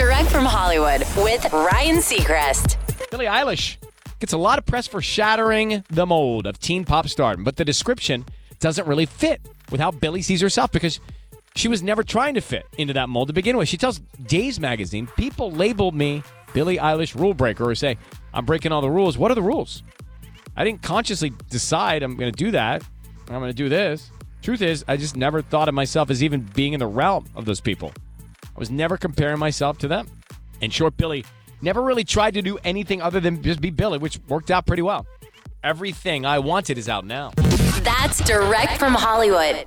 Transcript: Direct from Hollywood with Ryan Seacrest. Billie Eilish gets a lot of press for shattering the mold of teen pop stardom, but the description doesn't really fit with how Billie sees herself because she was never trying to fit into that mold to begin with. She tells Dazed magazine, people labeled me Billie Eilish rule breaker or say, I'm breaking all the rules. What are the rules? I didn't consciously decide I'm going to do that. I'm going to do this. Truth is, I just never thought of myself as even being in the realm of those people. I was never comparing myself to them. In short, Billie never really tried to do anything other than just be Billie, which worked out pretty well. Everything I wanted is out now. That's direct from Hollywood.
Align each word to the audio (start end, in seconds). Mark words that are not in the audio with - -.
Direct 0.00 0.30
from 0.30 0.46
Hollywood 0.46 1.02
with 1.18 1.52
Ryan 1.52 1.96
Seacrest. 1.96 2.78
Billie 3.10 3.26
Eilish 3.26 3.76
gets 4.18 4.32
a 4.32 4.38
lot 4.38 4.58
of 4.58 4.64
press 4.64 4.86
for 4.86 5.02
shattering 5.02 5.84
the 5.90 6.06
mold 6.06 6.46
of 6.46 6.58
teen 6.58 6.86
pop 6.86 7.06
stardom, 7.06 7.44
but 7.44 7.56
the 7.56 7.66
description 7.66 8.24
doesn't 8.60 8.88
really 8.88 9.04
fit 9.04 9.42
with 9.70 9.78
how 9.78 9.90
Billie 9.90 10.22
sees 10.22 10.40
herself 10.40 10.72
because 10.72 11.00
she 11.54 11.68
was 11.68 11.82
never 11.82 12.02
trying 12.02 12.32
to 12.32 12.40
fit 12.40 12.64
into 12.78 12.94
that 12.94 13.10
mold 13.10 13.28
to 13.28 13.34
begin 13.34 13.58
with. 13.58 13.68
She 13.68 13.76
tells 13.76 13.98
Dazed 14.24 14.58
magazine, 14.58 15.06
people 15.18 15.52
labeled 15.52 15.94
me 15.94 16.22
Billie 16.54 16.78
Eilish 16.78 17.14
rule 17.14 17.34
breaker 17.34 17.68
or 17.68 17.74
say, 17.74 17.98
I'm 18.32 18.46
breaking 18.46 18.72
all 18.72 18.80
the 18.80 18.88
rules. 18.88 19.18
What 19.18 19.30
are 19.30 19.34
the 19.34 19.42
rules? 19.42 19.82
I 20.56 20.64
didn't 20.64 20.80
consciously 20.80 21.34
decide 21.50 22.02
I'm 22.02 22.16
going 22.16 22.32
to 22.32 22.44
do 22.44 22.52
that. 22.52 22.82
I'm 23.28 23.38
going 23.38 23.50
to 23.50 23.52
do 23.52 23.68
this. 23.68 24.10
Truth 24.40 24.62
is, 24.62 24.82
I 24.88 24.96
just 24.96 25.14
never 25.14 25.42
thought 25.42 25.68
of 25.68 25.74
myself 25.74 26.08
as 26.08 26.24
even 26.24 26.40
being 26.40 26.72
in 26.72 26.80
the 26.80 26.86
realm 26.86 27.26
of 27.34 27.44
those 27.44 27.60
people. 27.60 27.92
I 28.54 28.58
was 28.58 28.70
never 28.70 28.96
comparing 28.96 29.38
myself 29.38 29.78
to 29.78 29.88
them. 29.88 30.06
In 30.60 30.70
short, 30.70 30.96
Billie 30.96 31.24
never 31.62 31.82
really 31.82 32.04
tried 32.04 32.34
to 32.34 32.42
do 32.42 32.58
anything 32.64 33.00
other 33.00 33.20
than 33.20 33.42
just 33.42 33.60
be 33.60 33.70
Billie, 33.70 33.98
which 33.98 34.18
worked 34.28 34.50
out 34.50 34.66
pretty 34.66 34.82
well. 34.82 35.06
Everything 35.62 36.24
I 36.24 36.38
wanted 36.38 36.78
is 36.78 36.88
out 36.88 37.04
now. 37.04 37.32
That's 37.82 38.22
direct 38.24 38.78
from 38.78 38.94
Hollywood. 38.94 39.66